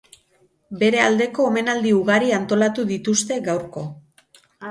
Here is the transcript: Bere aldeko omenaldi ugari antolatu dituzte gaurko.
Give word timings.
Bere 0.83 1.01
aldeko 1.07 1.45
omenaldi 1.49 1.91
ugari 1.99 2.33
antolatu 2.39 2.87
dituzte 2.95 3.39
gaurko. 3.51 3.85